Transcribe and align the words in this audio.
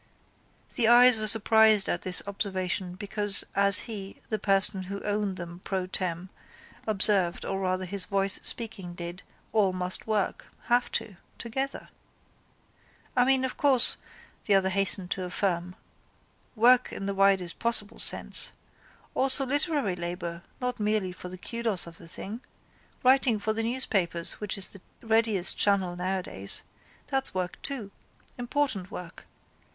The 0.77 0.87
eyes 0.87 1.19
were 1.19 1.27
surprised 1.27 1.87
at 1.87 2.01
this 2.01 2.23
observation 2.25 2.95
because 2.95 3.43
as 3.53 3.81
he, 3.81 4.19
the 4.29 4.39
person 4.39 4.85
who 4.85 4.99
owned 5.03 5.37
them 5.37 5.61
pro 5.63 5.85
tem. 5.85 6.31
observed 6.87 7.45
or 7.45 7.59
rather 7.59 7.85
his 7.85 8.05
voice 8.05 8.39
speaking 8.41 8.95
did, 8.95 9.21
all 9.53 9.73
must 9.73 10.07
work, 10.07 10.47
have 10.63 10.91
to, 10.93 11.17
together. 11.37 11.89
—I 13.15 13.25
mean, 13.25 13.45
of 13.45 13.57
course, 13.57 13.97
the 14.45 14.55
other 14.55 14.69
hastened 14.69 15.11
to 15.11 15.23
affirm, 15.23 15.75
work 16.55 16.91
in 16.91 17.05
the 17.05 17.13
widest 17.13 17.59
possible 17.59 17.99
sense. 17.99 18.53
Also 19.13 19.45
literary 19.45 19.95
labour 19.95 20.41
not 20.59 20.79
merely 20.79 21.11
for 21.11 21.29
the 21.29 21.37
kudos 21.37 21.85
of 21.85 21.99
the 21.99 22.07
thing. 22.07 22.41
Writing 23.03 23.37
for 23.37 23.53
the 23.53 23.61
newspapers 23.61 24.41
which 24.41 24.57
is 24.57 24.69
the 24.69 24.81
readiest 25.03 25.59
channel 25.59 25.95
nowadays. 25.95 26.63
That's 27.05 27.35
work 27.35 27.61
too. 27.61 27.91
Important 28.39 28.89
work. 28.89 29.27